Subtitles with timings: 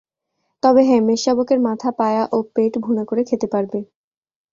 [0.63, 3.79] তবে হ্যাঁ, মেষশাবকের মাথা, পায়া ও পেট ভুনা করে খেতে পারবে।